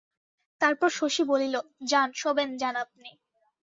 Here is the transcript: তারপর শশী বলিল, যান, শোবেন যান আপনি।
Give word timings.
তারপর 0.61 0.89
শশী 0.91 1.23
বলিল, 1.23 1.55
যান, 1.89 2.09
শোবেন 2.15 2.49
যান 2.57 2.75
আপনি। 2.85 3.09